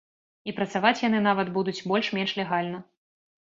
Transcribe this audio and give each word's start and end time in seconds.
І 0.51 0.55
працаваць 0.59 1.01
яны 1.07 1.19
нават 1.27 1.53
будуць 1.59 1.77
больш-менш 1.93 2.35
легальна. 2.43 2.83